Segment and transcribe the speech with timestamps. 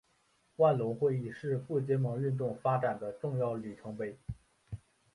[0.55, 4.17] 万隆会议是不结盟运动发展的重要里程碑。